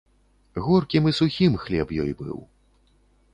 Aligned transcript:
Горкім 0.67 1.09
і 1.11 1.13
сухім 1.19 1.59
хлеб 1.67 1.87
ёй 2.05 2.11
быў. 2.23 2.41